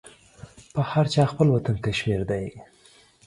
په 0.73 0.81
هر 0.91 1.05
چا 1.13 1.23
خپل 1.31 1.47
وطن 1.51 1.75
کشمير 1.85 2.21
ده. 2.29 2.37